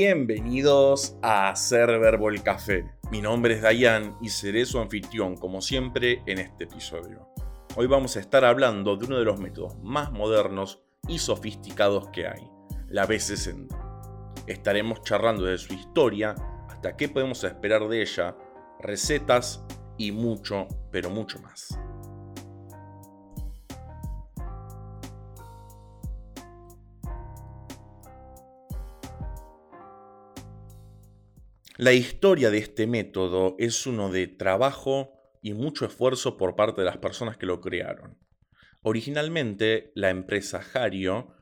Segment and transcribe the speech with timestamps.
[0.00, 2.88] Bienvenidos a Hacer Verbo el Café.
[3.10, 7.28] Mi nombre es Dayan y seré su anfitrión como siempre en este episodio.
[7.74, 12.28] Hoy vamos a estar hablando de uno de los métodos más modernos y sofisticados que
[12.28, 12.48] hay,
[12.86, 14.44] la B60.
[14.46, 16.36] Estaremos charlando de su historia,
[16.68, 18.36] hasta qué podemos esperar de ella,
[18.78, 19.64] recetas
[19.96, 21.76] y mucho, pero mucho más.
[31.80, 36.86] La historia de este método es uno de trabajo y mucho esfuerzo por parte de
[36.86, 38.18] las personas que lo crearon.
[38.82, 41.36] Originalmente, la empresa Hario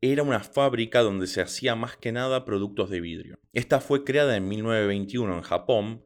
[0.00, 3.38] era una fábrica donde se hacía más que nada productos de vidrio.
[3.52, 6.04] Esta fue creada en 1921 en Japón,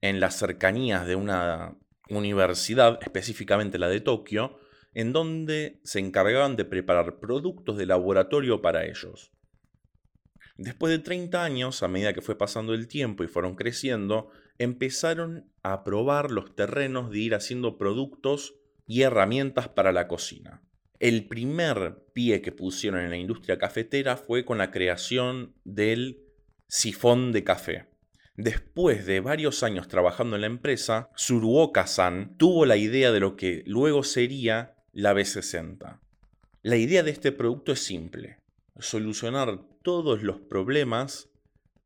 [0.00, 4.58] en las cercanías de una universidad, específicamente la de Tokio,
[4.92, 9.30] en donde se encargaban de preparar productos de laboratorio para ellos.
[10.58, 15.48] Después de 30 años, a medida que fue pasando el tiempo y fueron creciendo, empezaron
[15.62, 20.62] a probar los terrenos de ir haciendo productos y herramientas para la cocina.
[20.98, 26.24] El primer pie que pusieron en la industria cafetera fue con la creación del
[26.66, 27.86] sifón de café.
[28.36, 33.62] Después de varios años trabajando en la empresa, Suruoka-san tuvo la idea de lo que
[33.64, 36.00] luego sería la B60.
[36.62, 38.40] La idea de este producto es simple,
[38.80, 41.30] solucionar todos los problemas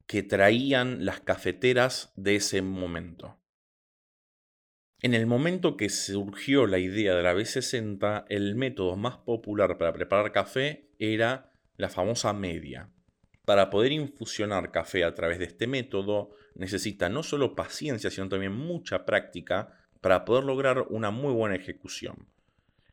[0.09, 3.39] que traían las cafeteras de ese momento.
[5.01, 9.93] En el momento que surgió la idea de la B60, el método más popular para
[9.93, 12.91] preparar café era la famosa media.
[13.45, 18.53] Para poder infusionar café a través de este método necesita no solo paciencia, sino también
[18.53, 22.27] mucha práctica para poder lograr una muy buena ejecución.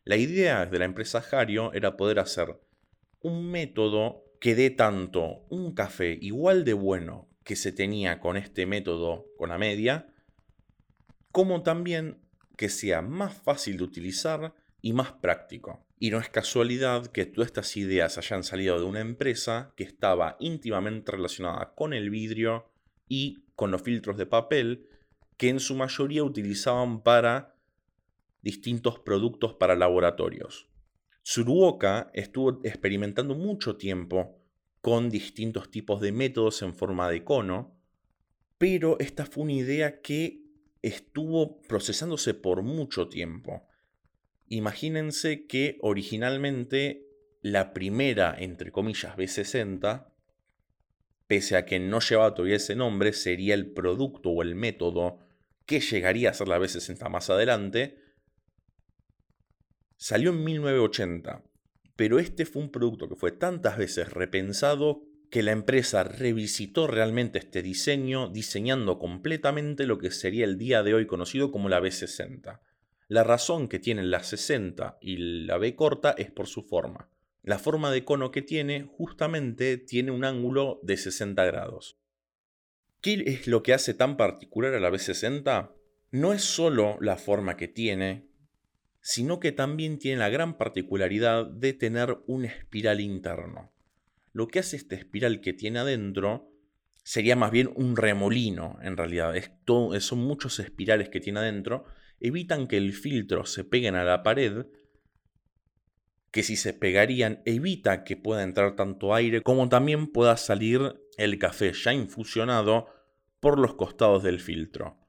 [0.03, 2.59] La idea de la empresa Hario era poder hacer
[3.21, 8.65] un método que dé tanto un café igual de bueno que se tenía con este
[8.65, 10.13] método, con la media,
[11.31, 12.19] como también
[12.55, 15.85] que sea más fácil de utilizar y más práctico.
[15.99, 20.37] Y no es casualidad que todas estas ideas hayan salido de una empresa que estaba
[20.39, 22.69] íntimamente relacionada con el vidrio
[23.09, 24.87] y con los filtros de papel
[25.35, 27.55] que en su mayoría utilizaban para
[28.41, 30.68] distintos productos para laboratorios.
[31.29, 34.41] Tsuruoka estuvo experimentando mucho tiempo
[34.81, 37.77] con distintos tipos de métodos en forma de cono,
[38.57, 40.41] pero esta fue una idea que
[40.81, 43.67] estuvo procesándose por mucho tiempo.
[44.47, 47.05] Imagínense que originalmente
[47.43, 50.07] la primera, entre comillas, B60,
[51.27, 55.19] pese a que no llevaba todavía ese nombre, sería el producto o el método
[55.67, 58.08] que llegaría a ser la B60 más adelante,
[60.01, 61.43] Salió en 1980,
[61.97, 67.37] pero este fue un producto que fue tantas veces repensado que la empresa revisitó realmente
[67.37, 72.61] este diseño, diseñando completamente lo que sería el día de hoy conocido como la B60.
[73.09, 77.09] La razón que tienen la 60 y la B corta es por su forma.
[77.43, 81.99] La forma de cono que tiene justamente tiene un ángulo de 60 grados.
[83.01, 85.73] ¿Qué es lo que hace tan particular a la B60?
[86.11, 88.28] No es solo la forma que tiene,
[89.09, 93.71] sino que también tiene la gran particularidad de tener un espiral interno.
[94.33, 96.51] Lo que hace esta espiral que tiene adentro
[97.03, 99.33] sería más bien un remolino, en realidad.
[99.65, 101.85] son muchos espirales que tiene adentro,
[102.19, 104.67] evitan que el filtro se peguen a la pared,
[106.29, 111.39] que si se pegarían evita que pueda entrar tanto aire como también pueda salir el
[111.39, 112.85] café ya infusionado
[113.39, 114.99] por los costados del filtro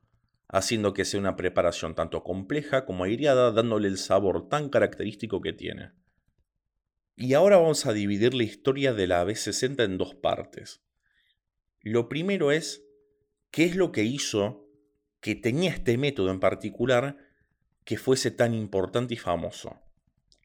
[0.52, 5.52] haciendo que sea una preparación tanto compleja como aireada, dándole el sabor tan característico que
[5.52, 5.92] tiene.
[7.16, 10.82] Y ahora vamos a dividir la historia de la B60 en dos partes.
[11.82, 12.84] Lo primero es
[13.50, 14.66] qué es lo que hizo
[15.20, 17.18] que tenía este método en particular
[17.84, 19.80] que fuese tan importante y famoso.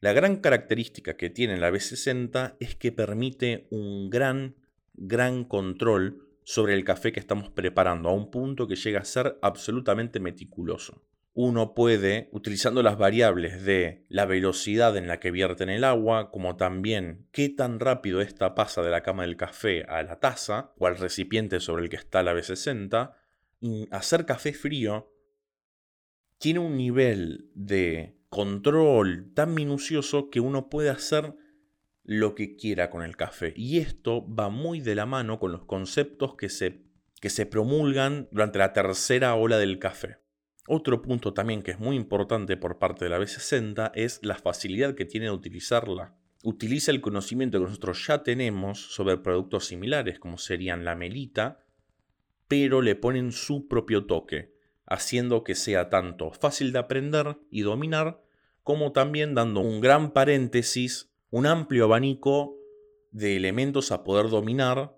[0.00, 4.56] La gran característica que tiene la B60 es que permite un gran,
[4.94, 9.36] gran control sobre el café que estamos preparando, a un punto que llega a ser
[9.42, 11.02] absolutamente meticuloso.
[11.34, 16.56] Uno puede, utilizando las variables de la velocidad en la que vierten el agua, como
[16.56, 20.86] también qué tan rápido esta pasa de la cama del café a la taza o
[20.86, 23.12] al recipiente sobre el que está la B60,
[23.90, 25.12] hacer café frío
[26.38, 31.34] tiene un nivel de control tan minucioso que uno puede hacer
[32.06, 33.52] lo que quiera con el café.
[33.56, 36.84] Y esto va muy de la mano con los conceptos que se,
[37.20, 40.18] que se promulgan durante la tercera ola del café.
[40.68, 44.94] Otro punto también que es muy importante por parte de la B60 es la facilidad
[44.94, 46.14] que tiene de utilizarla.
[46.44, 51.64] utiliza el conocimiento que nosotros ya tenemos sobre productos similares, como serían la melita,
[52.46, 54.54] pero le ponen su propio toque,
[54.86, 58.22] haciendo que sea tanto fácil de aprender y dominar,
[58.62, 62.56] como también dando un gran paréntesis, un amplio abanico
[63.10, 64.96] de elementos a poder dominar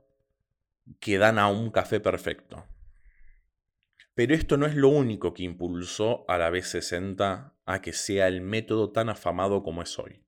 [1.00, 2.64] que dan a un café perfecto.
[4.14, 8.40] Pero esto no es lo único que impulsó a la B60 a que sea el
[8.40, 10.22] método tan afamado como es hoy.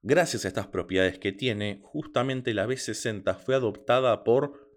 [0.00, 4.70] Gracias a estas propiedades que tiene, justamente la B60 fue adoptada por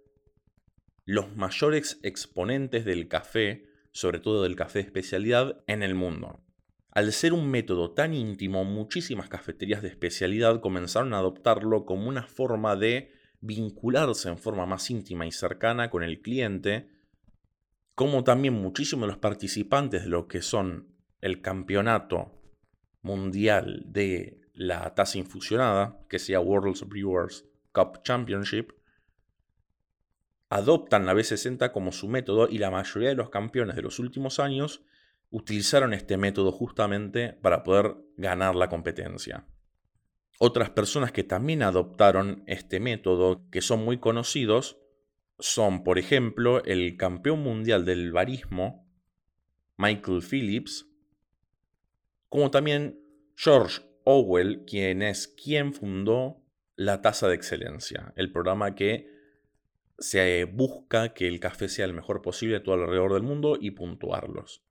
[1.05, 6.43] los mayores exponentes del café, sobre todo del café especialidad, en el mundo.
[6.97, 12.23] Al ser un método tan íntimo, muchísimas cafeterías de especialidad comenzaron a adoptarlo como una
[12.23, 16.89] forma de vincularse en forma más íntima y cercana con el cliente,
[17.93, 20.87] como también muchísimos de los participantes de lo que son
[21.21, 22.31] el campeonato
[23.03, 28.71] mundial de la taza infusionada, que sea World Brewers Cup Championship,
[30.49, 34.39] adoptan la B60 como su método y la mayoría de los campeones de los últimos
[34.39, 34.81] años
[35.29, 39.45] utilizaron este método justamente para poder ganar la competencia.
[40.39, 44.77] Otras personas que también adoptaron este método, que son muy conocidos,
[45.39, 48.87] son, por ejemplo, el campeón mundial del barismo,
[49.77, 50.87] Michael Phillips,
[52.29, 52.99] como también
[53.35, 56.43] George Owell, quien es quien fundó
[56.75, 59.09] la Tasa de Excelencia, el programa que
[59.99, 64.66] se busca que el café sea el mejor posible todo alrededor del mundo y puntuarlos.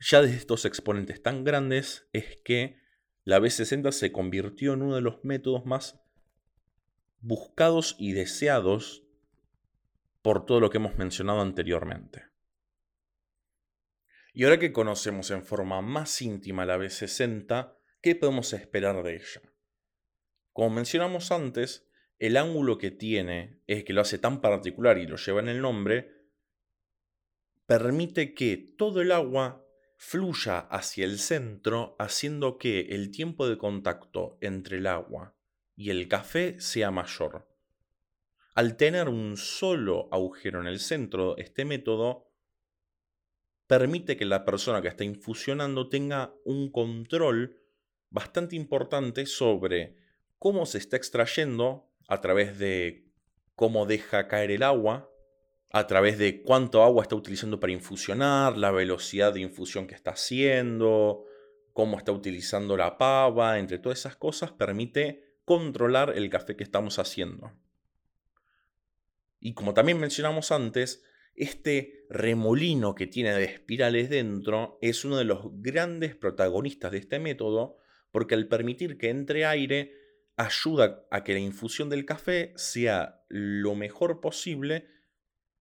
[0.00, 2.80] Ya de estos exponentes tan grandes es que
[3.24, 6.00] la B60 se convirtió en uno de los métodos más
[7.20, 9.04] buscados y deseados
[10.22, 12.26] por todo lo que hemos mencionado anteriormente.
[14.32, 19.42] Y ahora que conocemos en forma más íntima la B60, ¿qué podemos esperar de ella?
[20.52, 25.16] Como mencionamos antes, el ángulo que tiene es que lo hace tan particular y lo
[25.16, 26.28] lleva en el nombre,
[27.66, 29.67] permite que todo el agua
[29.98, 35.34] fluya hacia el centro, haciendo que el tiempo de contacto entre el agua
[35.76, 37.48] y el café sea mayor.
[38.54, 42.30] Al tener un solo agujero en el centro, este método
[43.66, 47.60] permite que la persona que está infusionando tenga un control
[48.08, 49.96] bastante importante sobre
[50.38, 53.04] cómo se está extrayendo a través de
[53.56, 55.10] cómo deja caer el agua
[55.70, 60.12] a través de cuánto agua está utilizando para infusionar, la velocidad de infusión que está
[60.12, 61.24] haciendo,
[61.72, 66.98] cómo está utilizando la pava, entre todas esas cosas, permite controlar el café que estamos
[66.98, 67.52] haciendo.
[69.40, 71.04] Y como también mencionamos antes,
[71.34, 77.18] este remolino que tiene de espirales dentro es uno de los grandes protagonistas de este
[77.18, 77.76] método,
[78.10, 79.92] porque al permitir que entre aire,
[80.36, 84.86] ayuda a que la infusión del café sea lo mejor posible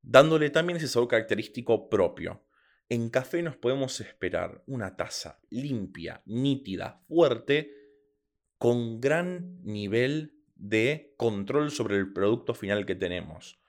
[0.10, 2.46] dándole también ese sabor característico propio.
[2.88, 7.74] En café nos podemos esperar una taza limpia, nítida, fuerte,
[8.58, 13.60] con gran nivel de control sobre el producto final que tenemos.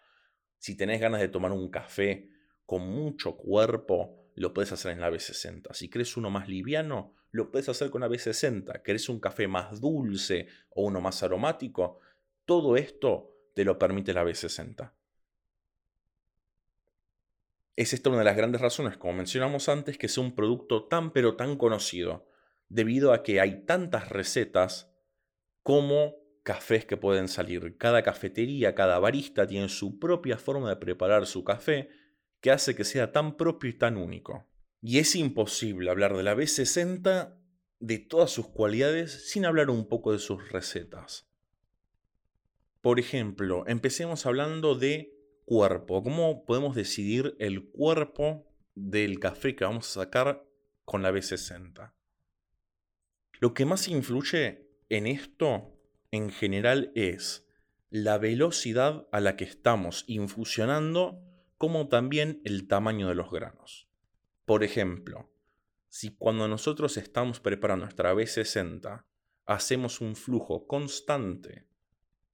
[0.58, 2.30] Si tenés ganas de tomar un café
[2.64, 5.74] con mucho cuerpo, lo puedes hacer en la B60.
[5.74, 8.82] Si querés uno más liviano, lo puedes hacer con la B60.
[8.82, 11.98] ¿Querés un café más dulce o uno más aromático?
[12.44, 14.92] Todo esto te lo permite la B60.
[17.78, 21.12] Es esta una de las grandes razones, como mencionamos antes, que sea un producto tan
[21.12, 22.26] pero tan conocido,
[22.68, 24.92] debido a que hay tantas recetas
[25.62, 27.76] como cafés que pueden salir.
[27.78, 31.88] Cada cafetería, cada barista tiene su propia forma de preparar su café
[32.40, 34.48] que hace que sea tan propio y tan único.
[34.82, 37.36] Y es imposible hablar de la B60
[37.78, 41.30] de todas sus cualidades sin hablar un poco de sus recetas.
[42.80, 45.17] Por ejemplo, empecemos hablando de
[45.48, 46.02] cuerpo.
[46.02, 50.44] ¿Cómo podemos decidir el cuerpo del café que vamos a sacar
[50.84, 51.94] con la B60?
[53.40, 55.74] Lo que más influye en esto,
[56.10, 57.46] en general, es
[57.88, 61.24] la velocidad a la que estamos infusionando,
[61.56, 63.88] como también el tamaño de los granos.
[64.44, 65.32] Por ejemplo,
[65.88, 69.06] si cuando nosotros estamos preparando nuestra B60
[69.46, 71.66] hacemos un flujo constante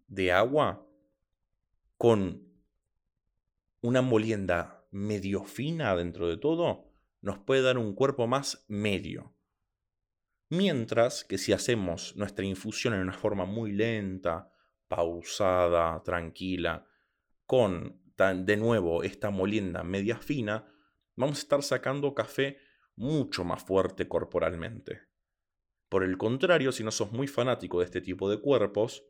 [0.09, 0.85] de agua
[1.97, 2.53] con
[3.84, 9.36] una molienda medio fina dentro de todo nos puede dar un cuerpo más medio.
[10.48, 14.50] Mientras que si hacemos nuestra infusión en una forma muy lenta,
[14.88, 16.86] pausada, tranquila,
[17.44, 20.66] con de nuevo esta molienda media fina,
[21.14, 22.56] vamos a estar sacando café
[22.96, 25.02] mucho más fuerte corporalmente.
[25.90, 29.04] Por el contrario, si no sos muy fanático de este tipo de cuerpos,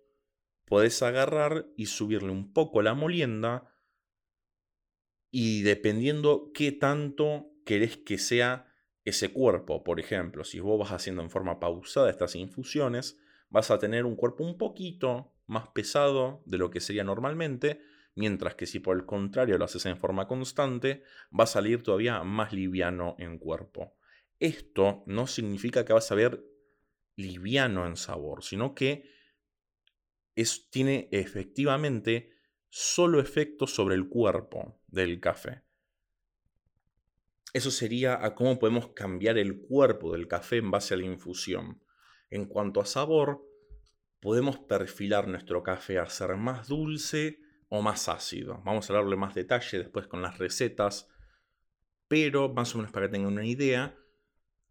[0.65, 3.71] podés agarrar y subirle un poco la molienda
[5.37, 8.73] y dependiendo qué tanto querés que sea
[9.05, 13.81] ese cuerpo, por ejemplo, si vos vas haciendo en forma pausada estas infusiones, vas a
[13.81, 17.81] tener un cuerpo un poquito más pesado de lo que sería normalmente,
[18.15, 21.03] mientras que si por el contrario lo haces en forma constante,
[21.37, 23.97] va a salir todavía más liviano en cuerpo.
[24.39, 26.45] Esto no significa que vas a ver
[27.17, 29.11] liviano en sabor, sino que
[30.37, 32.34] es, tiene efectivamente
[32.77, 35.63] solo efecto sobre el cuerpo del café.
[37.53, 41.81] Eso sería a cómo podemos cambiar el cuerpo del café en base a la infusión.
[42.31, 43.49] En cuanto a sabor,
[44.19, 47.39] podemos perfilar nuestro café a ser más dulce
[47.69, 48.61] o más ácido.
[48.65, 51.09] Vamos a darle más detalle después con las recetas,
[52.09, 53.97] pero más o menos para que tengan una idea,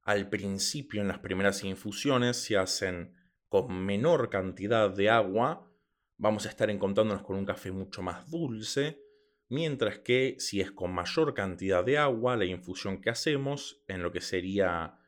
[0.01, 3.15] al principio en las primeras infusiones se hacen
[3.47, 5.72] con menor cantidad de agua,
[6.17, 9.01] vamos a estar encontrándonos con un café mucho más dulce,
[9.49, 14.11] mientras que si es con mayor cantidad de agua, la infusión que hacemos en lo
[14.11, 14.99] que sería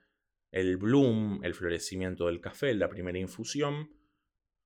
[0.51, 3.91] el bloom, el florecimiento del café, la primera infusión,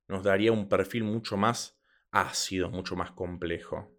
[0.08, 1.80] nos daría un perfil mucho más
[2.12, 3.96] ácido, mucho más complejo.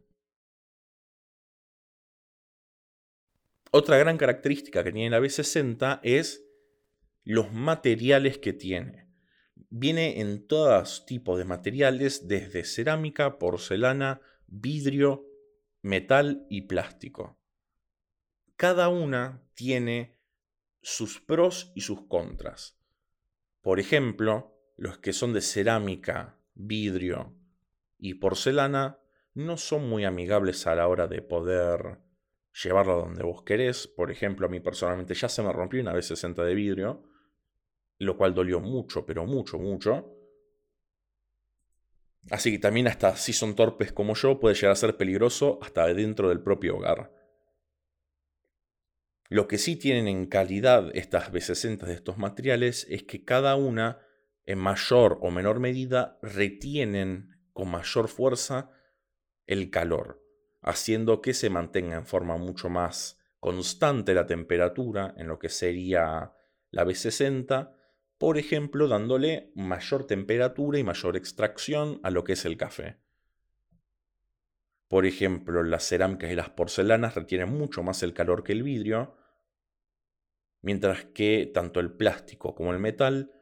[3.72, 6.44] Otra gran característica que tiene la B60 es
[7.24, 9.09] los materiales que tiene.
[9.70, 15.24] Viene en todos tipos de materiales, desde cerámica, porcelana, vidrio,
[15.80, 17.38] metal y plástico.
[18.56, 20.18] Cada una tiene
[20.82, 22.78] sus pros y sus contras.
[23.62, 27.34] Por ejemplo, los que son de cerámica, vidrio
[27.98, 28.98] y porcelana
[29.34, 32.00] no son muy amigables a la hora de poder
[32.62, 33.86] llevarlo donde vos querés.
[33.86, 37.02] Por ejemplo, a mí personalmente ya se me rompió una vez 60 de vidrio,
[38.00, 40.16] lo cual dolió mucho, pero mucho, mucho.
[42.30, 45.86] Así que también hasta si son torpes como yo, puede llegar a ser peligroso hasta
[45.86, 47.12] dentro del propio hogar.
[49.28, 54.00] Lo que sí tienen en calidad estas B60 de estos materiales es que cada una,
[54.46, 58.70] en mayor o menor medida, retienen con mayor fuerza
[59.46, 60.24] el calor,
[60.62, 66.32] haciendo que se mantenga en forma mucho más constante la temperatura en lo que sería
[66.70, 67.76] la B60
[68.20, 72.98] por ejemplo, dándole mayor temperatura y mayor extracción a lo que es el café.
[74.88, 79.16] Por ejemplo, las cerámicas y las porcelanas retienen mucho más el calor que el vidrio,
[80.60, 83.32] mientras que tanto el plástico como el metal,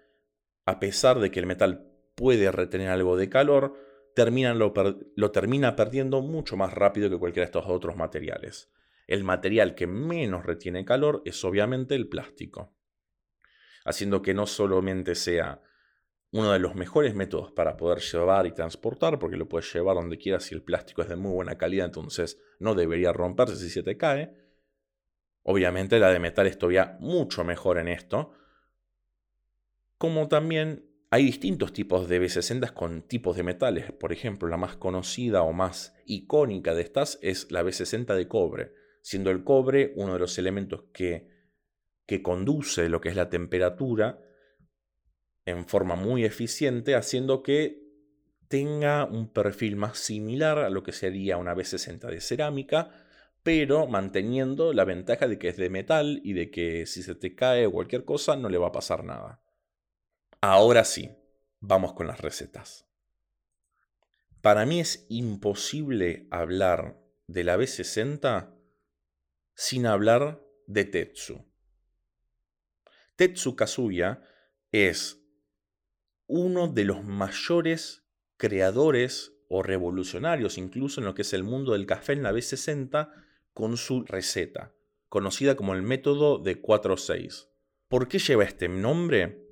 [0.64, 3.74] a pesar de que el metal puede retener algo de calor,
[4.14, 4.72] lo,
[5.16, 8.70] lo termina perdiendo mucho más rápido que cualquiera de estos otros materiales.
[9.08, 12.77] El material que menos retiene calor es obviamente el plástico
[13.88, 15.62] haciendo que no solamente sea
[16.30, 20.18] uno de los mejores métodos para poder llevar y transportar, porque lo puedes llevar donde
[20.18, 23.82] quieras si el plástico es de muy buena calidad, entonces no debería romperse si se
[23.82, 24.34] te cae.
[25.42, 28.32] Obviamente la de metal es todavía mucho mejor en esto.
[29.96, 33.92] Como también hay distintos tipos de B60 con tipos de metales.
[33.92, 38.74] Por ejemplo, la más conocida o más icónica de estas es la B60 de cobre,
[39.00, 41.37] siendo el cobre uno de los elementos que
[42.08, 44.18] que conduce lo que es la temperatura
[45.44, 47.82] en forma muy eficiente, haciendo que
[48.48, 52.90] tenga un perfil más similar a lo que sería una B60 de cerámica,
[53.42, 57.34] pero manteniendo la ventaja de que es de metal y de que si se te
[57.34, 59.42] cae o cualquier cosa no le va a pasar nada.
[60.40, 61.10] Ahora sí,
[61.60, 62.86] vamos con las recetas.
[64.40, 68.54] Para mí es imposible hablar de la B60
[69.54, 71.47] sin hablar de Tetsu.
[73.18, 74.22] Tetsu Kazuya
[74.70, 75.20] es
[76.28, 78.04] uno de los mayores
[78.36, 83.10] creadores o revolucionarios incluso en lo que es el mundo del café en la B60
[83.52, 84.72] con su receta,
[85.08, 87.48] conocida como el método de 4-6.
[87.88, 89.44] ¿Por qué lleva este nombre?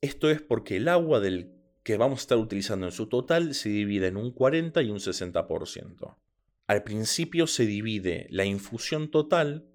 [0.00, 1.52] Esto es porque el agua del
[1.82, 5.00] que vamos a estar utilizando en su total se divide en un 40 y un
[5.00, 6.16] 60%.
[6.66, 9.68] Al principio se divide la infusión total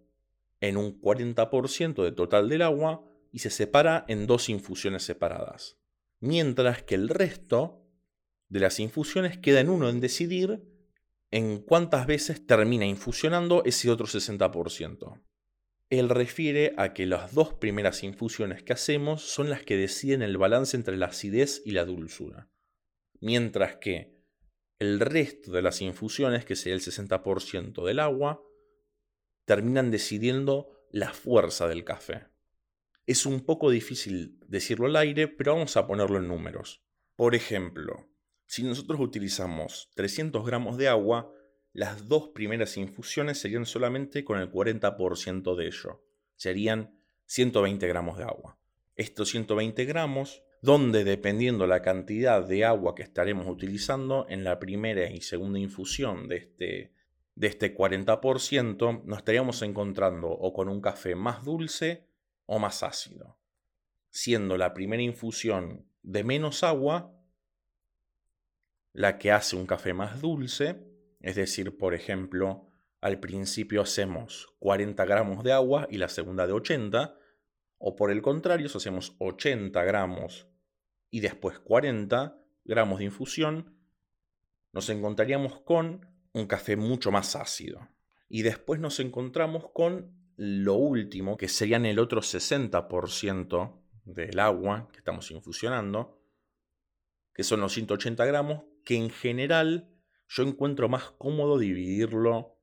[0.59, 3.06] en un 40% de total del agua
[3.37, 5.77] y se separa en dos infusiones separadas.
[6.19, 7.87] Mientras que el resto
[8.49, 10.63] de las infusiones queda en uno en decidir
[11.29, 15.21] en cuántas veces termina infusionando ese otro 60%.
[15.91, 20.39] Él refiere a que las dos primeras infusiones que hacemos son las que deciden el
[20.39, 22.49] balance entre la acidez y la dulzura.
[23.19, 24.17] Mientras que
[24.79, 28.41] el resto de las infusiones, que sería el 60% del agua,
[29.45, 32.35] terminan decidiendo la fuerza del café.
[33.07, 36.83] Es un poco difícil decirlo al aire, pero vamos a ponerlo en números.
[37.15, 38.09] Por ejemplo,
[38.45, 41.31] si nosotros utilizamos 300 gramos de agua,
[41.71, 46.03] las dos primeras infusiones serían solamente con el 40% de ello.
[46.35, 48.59] Serían 120 gramos de agua.
[48.97, 55.09] Estos 120 gramos, donde dependiendo la cantidad de agua que estaremos utilizando en la primera
[55.09, 56.91] y segunda infusión de este,
[57.35, 62.06] de este 40%, nos estaríamos encontrando o con un café más dulce
[62.47, 63.37] o más ácido,
[64.09, 67.13] siendo la primera infusión de menos agua
[68.93, 70.83] la que hace un café más dulce,
[71.19, 72.65] es decir, por ejemplo,
[72.99, 77.15] al principio hacemos 40 gramos de agua y la segunda de 80,
[77.77, 80.47] o por el contrario, si hacemos 80 gramos
[81.11, 83.77] y después 40 gramos de infusión,
[84.73, 87.87] nos encontraríamos con un café mucho más ácido.
[88.29, 94.99] Y después nos encontramos con lo último, que serían el otro 60% del agua que
[94.99, 96.21] estamos infusionando,
[97.33, 99.89] que son los 180 gramos, que en general
[100.29, 102.55] yo encuentro más cómodo dividirlo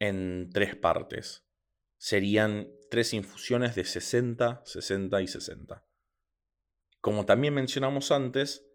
[0.00, 1.46] en tres partes.
[1.96, 5.84] Serían tres infusiones de 60, 60 y 60.
[7.00, 8.66] Como también mencionamos antes,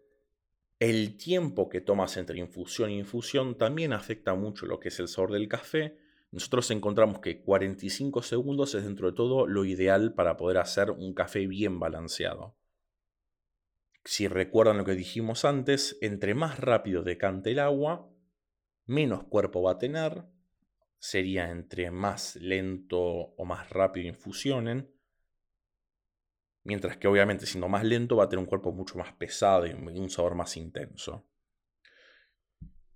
[0.80, 5.08] el tiempo que tomas entre infusión e infusión también afecta mucho lo que es el
[5.08, 6.03] sabor del café
[6.34, 11.14] nosotros encontramos que 45 segundos es dentro de todo lo ideal para poder hacer un
[11.14, 12.56] café bien balanceado.
[14.04, 18.10] Si recuerdan lo que dijimos antes, entre más rápido decante el agua,
[18.84, 20.24] menos cuerpo va a tener,
[20.98, 24.92] sería entre más lento o más rápido infusionen,
[26.64, 29.70] mientras que obviamente siendo más lento va a tener un cuerpo mucho más pesado y
[29.72, 31.24] un sabor más intenso.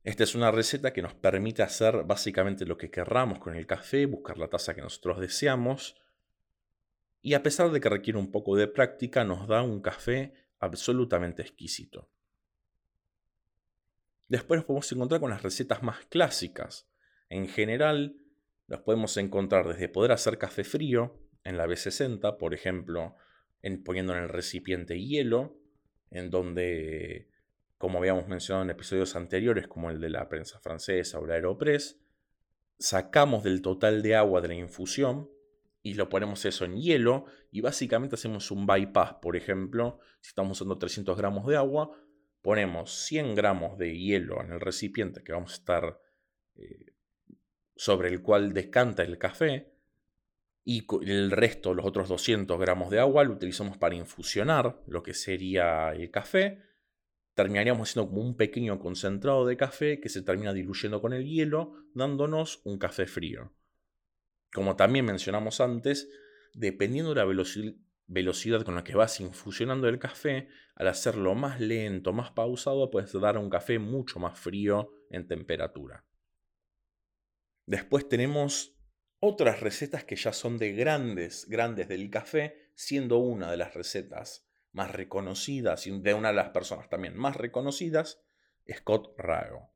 [0.09, 4.07] Esta es una receta que nos permite hacer básicamente lo que querramos con el café,
[4.07, 6.01] buscar la taza que nosotros deseamos.
[7.21, 11.43] Y a pesar de que requiere un poco de práctica, nos da un café absolutamente
[11.43, 12.09] exquisito.
[14.29, 16.89] Después nos podemos encontrar con las recetas más clásicas.
[17.29, 18.17] En general,
[18.67, 23.15] las podemos encontrar desde poder hacer café frío en la B60, por ejemplo,
[23.61, 25.61] en, poniendo en el recipiente hielo,
[26.11, 27.29] en donde
[27.79, 32.01] como habíamos mencionado en episodios anteriores, como el de la prensa francesa o la Aeropress,
[32.79, 35.31] sacamos del total de agua de la infusión
[35.83, 39.15] y lo ponemos eso en hielo y básicamente hacemos un bypass.
[39.23, 41.97] Por ejemplo, si estamos usando 300 gramos de agua,
[42.43, 46.01] ponemos 100 gramos de hielo en el recipiente que vamos a estar
[46.57, 46.93] eh,
[47.77, 49.73] sobre el cual descanta el café
[50.65, 55.15] y el resto, los otros 200 gramos de agua, lo utilizamos para infusionar lo que
[55.15, 56.68] sería el café
[57.39, 61.73] terminaríamos haciendo como un pequeño concentrado de café que se termina diluyendo con el hielo,
[61.95, 63.53] dándonos un café frío.
[64.53, 66.11] Como también mencionamos antes,
[66.53, 67.77] dependiendo de la
[68.09, 73.13] velocidad con la que vas infusionando el café, al hacerlo más lento, más pausado, puedes
[73.13, 76.05] dar un café mucho más frío en temperatura.
[77.67, 78.77] Después tenemos
[79.21, 84.48] otras recetas que ya son de grandes, grandes del café, siendo una de las recetas
[84.79, 88.23] más reconocidas y de una de las personas también más reconocidas,
[88.73, 89.73] Scott Rago.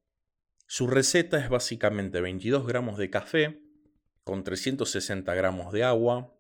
[0.67, 3.61] Su receta es básicamente 22 gramos de café
[4.23, 6.33] con 360 gramos de agua,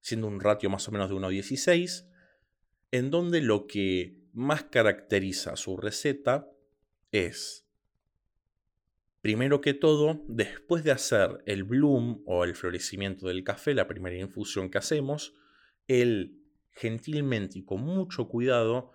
[0.00, 2.08] siendo un ratio más o menos de 1,16,
[2.90, 6.48] en donde lo que más caracteriza su receta
[7.12, 7.68] es,
[9.20, 14.16] primero que todo, después de hacer el bloom o el florecimiento del café, la primera
[14.16, 15.34] infusión que hacemos,
[15.86, 16.45] el
[16.76, 18.92] gentilmente y con mucho cuidado,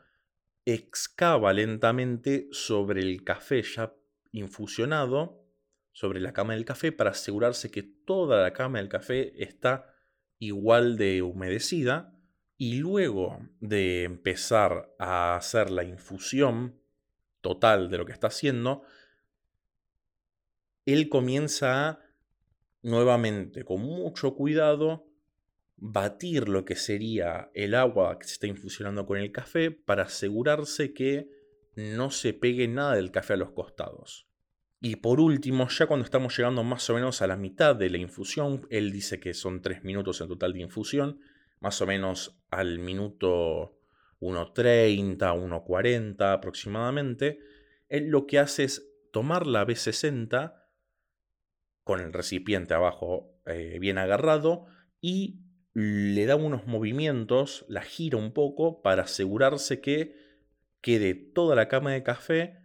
[0.65, 3.93] excava lentamente sobre el café ya
[4.31, 5.43] infusionado,
[5.91, 9.93] sobre la cama del café, para asegurarse que toda la cama del café está
[10.37, 12.15] igual de humedecida.
[12.55, 16.79] Y luego de empezar a hacer la infusión
[17.41, 18.83] total de lo que está haciendo,
[20.85, 21.99] él comienza a,
[22.83, 25.10] nuevamente, con mucho cuidado,
[25.81, 30.93] batir lo que sería el agua que se está infusionando con el café para asegurarse
[30.93, 31.27] que
[31.75, 34.27] no se pegue nada del café a los costados.
[34.79, 37.97] Y por último, ya cuando estamos llegando más o menos a la mitad de la
[37.97, 41.19] infusión, él dice que son 3 minutos en total de infusión,
[41.59, 43.79] más o menos al minuto
[44.19, 47.39] 1.30, 1.40 aproximadamente,
[47.89, 50.61] él lo que hace es tomar la B60
[51.83, 54.65] con el recipiente abajo eh, bien agarrado
[55.01, 55.41] y
[55.73, 60.15] le da unos movimientos, la gira un poco para asegurarse que
[60.81, 62.61] quede toda la cama de café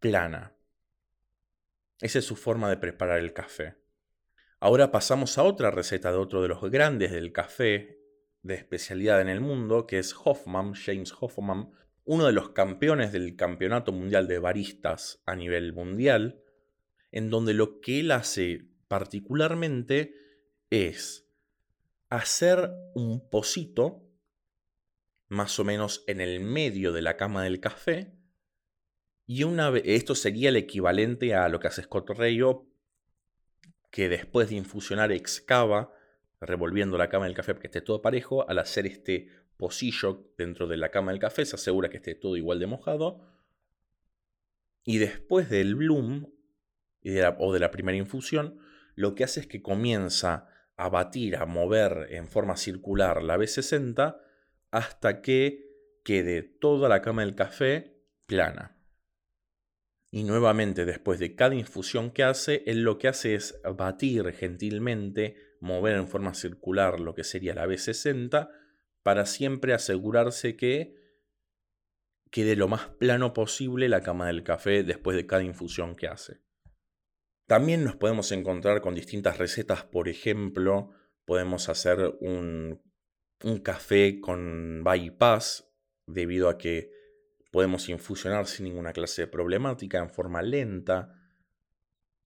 [0.00, 0.54] plana.
[2.00, 3.76] Esa es su forma de preparar el café.
[4.58, 7.98] Ahora pasamos a otra receta de otro de los grandes del café
[8.42, 11.70] de especialidad en el mundo, que es Hoffman, James Hoffman,
[12.04, 16.42] uno de los campeones del Campeonato Mundial de Baristas a nivel mundial,
[17.12, 20.14] en donde lo que él hace particularmente
[20.70, 21.21] es
[22.16, 24.02] hacer un pocito,
[25.28, 28.12] más o menos en el medio de la cama del café,
[29.26, 32.66] y una esto sería el equivalente a lo que hace Scott Rayo,
[33.90, 35.90] que después de infusionar excava,
[36.38, 40.66] revolviendo la cama del café para que esté todo parejo, al hacer este pocillo dentro
[40.66, 43.26] de la cama del café, se asegura que esté todo igual de mojado.
[44.84, 46.26] Y después del bloom
[47.38, 48.58] o de la primera infusión,
[48.96, 50.48] lo que hace es que comienza
[50.84, 54.16] a batir, a mover en forma circular la B60
[54.70, 58.76] hasta que quede toda la cama del café plana.
[60.10, 65.36] Y nuevamente, después de cada infusión que hace, él lo que hace es batir gentilmente,
[65.60, 68.50] mover en forma circular lo que sería la B60,
[69.02, 70.96] para siempre asegurarse que
[72.30, 76.40] quede lo más plano posible la cama del café después de cada infusión que hace.
[77.46, 80.90] También nos podemos encontrar con distintas recetas, por ejemplo,
[81.24, 82.80] podemos hacer un,
[83.44, 85.68] un café con bypass,
[86.06, 86.90] debido a que
[87.52, 91.20] Podemos infusionar sin ninguna clase de problemática en forma lenta,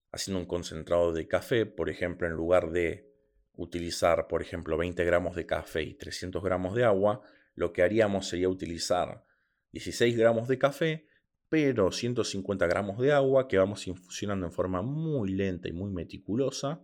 [0.09, 3.13] haciendo un concentrado de café, por ejemplo, en lugar de
[3.53, 7.23] utilizar, por ejemplo, 20 gramos de café y 300 gramos de agua,
[7.55, 9.25] lo que haríamos sería utilizar
[9.73, 11.07] 16 gramos de café,
[11.49, 16.83] pero 150 gramos de agua que vamos infusionando en forma muy lenta y muy meticulosa.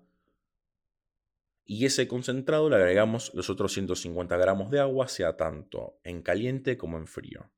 [1.65, 6.77] Y ese concentrado le agregamos los otros 150 gramos de agua, sea tanto en caliente
[6.77, 7.51] como en frío.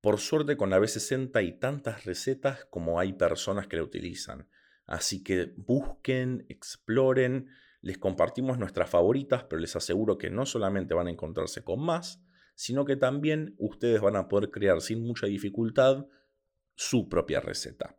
[0.00, 4.48] Por suerte con la B60 hay tantas recetas como hay personas que la utilizan.
[4.84, 7.48] Así que busquen, exploren,
[7.80, 12.22] les compartimos nuestras favoritas, pero les aseguro que no solamente van a encontrarse con más,
[12.54, 16.06] sino que también ustedes van a poder crear sin mucha dificultad
[16.76, 17.98] su propia receta.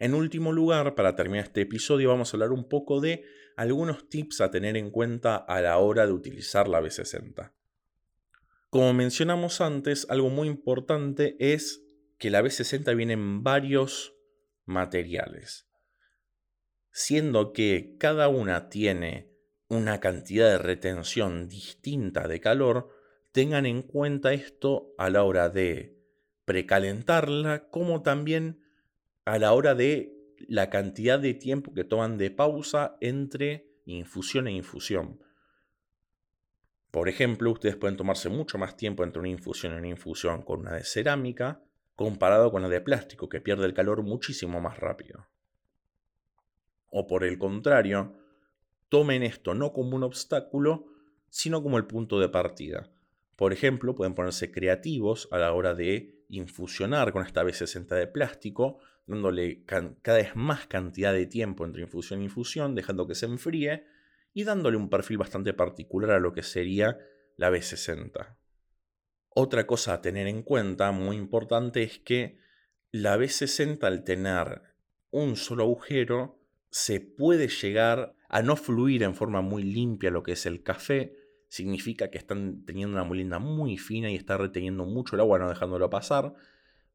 [0.00, 3.24] En último lugar, para terminar este episodio, vamos a hablar un poco de
[3.56, 7.52] algunos tips a tener en cuenta a la hora de utilizar la B60.
[8.70, 11.82] Como mencionamos antes, algo muy importante es
[12.18, 14.14] que la B60 viene en varios
[14.66, 15.68] materiales,
[16.92, 19.32] siendo que cada una tiene
[19.68, 22.88] una cantidad de retención distinta de calor,
[23.32, 25.98] tengan en cuenta esto a la hora de
[26.44, 28.62] precalentarla, como también
[29.24, 30.14] a la hora de
[30.48, 35.20] la cantidad de tiempo que toman de pausa entre infusión e infusión.
[36.90, 40.60] Por ejemplo, ustedes pueden tomarse mucho más tiempo entre una infusión y una infusión con
[40.60, 41.62] una de cerámica
[41.94, 45.26] comparado con la de plástico, que pierde el calor muchísimo más rápido.
[46.90, 48.14] O por el contrario,
[48.88, 50.86] tomen esto no como un obstáculo,
[51.28, 52.90] sino como el punto de partida.
[53.36, 58.78] Por ejemplo, pueden ponerse creativos a la hora de infusionar con esta B60 de plástico,
[59.06, 63.86] dándole cada vez más cantidad de tiempo entre infusión e infusión, dejando que se enfríe
[64.34, 66.98] y dándole un perfil bastante particular a lo que sería
[67.36, 68.36] la B60.
[69.30, 72.38] Otra cosa a tener en cuenta, muy importante, es que
[72.90, 74.62] la B60 al tener
[75.10, 76.38] un solo agujero,
[76.70, 81.14] se puede llegar a no fluir en forma muy limpia lo que es el café.
[81.48, 85.48] Significa que están teniendo una molienda muy fina y está reteniendo mucho el agua, no
[85.48, 86.34] dejándolo pasar.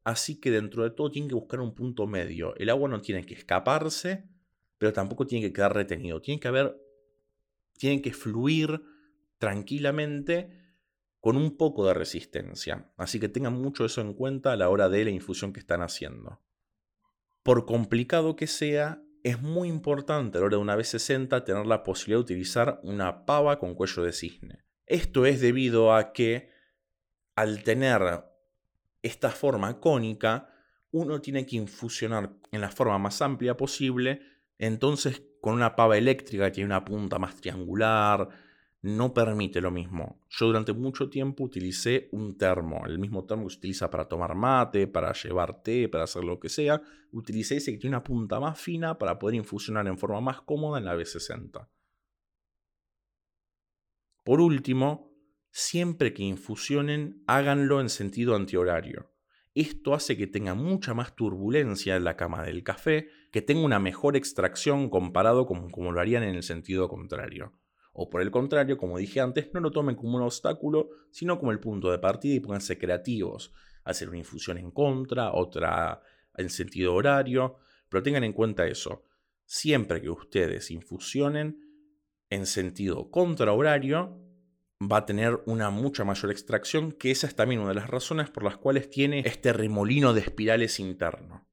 [0.04, 2.54] Así que dentro de todo tienen que buscar un punto medio.
[2.56, 4.28] El agua no tiene que escaparse,
[4.78, 6.20] pero tampoco tiene que quedar retenido.
[6.20, 6.76] Tiene que haber
[7.76, 8.82] tienen que fluir
[9.38, 10.64] tranquilamente
[11.20, 12.92] con un poco de resistencia.
[12.96, 15.82] Así que tengan mucho eso en cuenta a la hora de la infusión que están
[15.82, 16.40] haciendo.
[17.42, 21.82] Por complicado que sea, es muy importante a la hora de una B60 tener la
[21.82, 24.64] posibilidad de utilizar una pava con cuello de cisne.
[24.86, 26.50] Esto es debido a que
[27.34, 28.22] al tener
[29.02, 30.50] esta forma cónica,
[30.90, 34.20] uno tiene que infusionar en la forma más amplia posible,
[34.58, 38.28] entonces con una pava eléctrica que tiene una punta más triangular,
[38.84, 40.20] no permite lo mismo.
[40.28, 44.34] Yo durante mucho tiempo utilicé un termo, el mismo termo que se utiliza para tomar
[44.34, 46.82] mate, para llevar té, para hacer lo que sea.
[47.10, 50.78] Utilicé ese que tiene una punta más fina para poder infusionar en forma más cómoda
[50.78, 51.66] en la B60.
[54.22, 55.10] Por último,
[55.50, 59.10] siempre que infusionen, háganlo en sentido antihorario.
[59.54, 63.78] Esto hace que tenga mucha más turbulencia en la cama del café, que tenga una
[63.78, 67.63] mejor extracción comparado con como lo harían en el sentido contrario.
[67.94, 71.52] O por el contrario, como dije antes, no lo tomen como un obstáculo, sino como
[71.52, 73.52] el punto de partida y pónganse creativos.
[73.84, 76.02] Hacer una infusión en contra, otra
[76.36, 79.04] en sentido horario, pero tengan en cuenta eso.
[79.46, 81.60] Siempre que ustedes infusionen,
[82.30, 84.20] en sentido contrahorario
[84.82, 88.28] va a tener una mucha mayor extracción, que esa es también una de las razones
[88.28, 91.46] por las cuales tiene este remolino de espirales interno.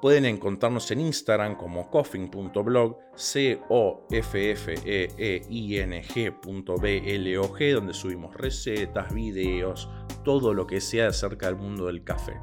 [0.00, 7.74] Pueden encontrarnos en Instagram como coffin.blog, c o f f e e i n g.blog,
[7.74, 9.90] donde subimos recetas, videos,
[10.24, 12.40] todo lo que sea acerca del mundo del café.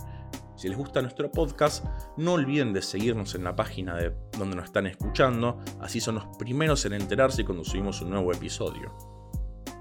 [0.56, 1.84] Si les gusta nuestro podcast,
[2.16, 6.28] no olviden de seguirnos en la página de donde nos están escuchando, así son los
[6.38, 8.96] primeros en enterarse cuando subimos un nuevo episodio.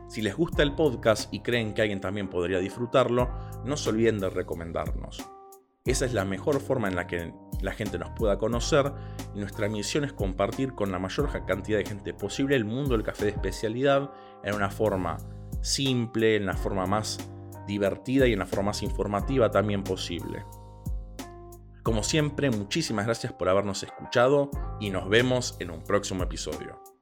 [0.08, 3.28] Si les gusta el podcast y creen que alguien también podría disfrutarlo,
[3.66, 5.35] no se olviden de recomendarnos.
[5.86, 8.92] Esa es la mejor forma en la que la gente nos pueda conocer
[9.34, 13.02] y nuestra misión es compartir con la mayor cantidad de gente posible el mundo del
[13.02, 14.10] café de especialidad
[14.42, 15.16] en una forma
[15.62, 17.18] simple, en la forma más
[17.66, 20.44] divertida y en la forma más informativa también posible.
[21.82, 26.95] Como siempre, muchísimas gracias por habernos escuchado y nos vemos en un próximo episodio.